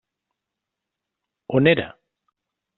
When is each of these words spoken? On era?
On 1.59 1.71
era? 1.73 1.87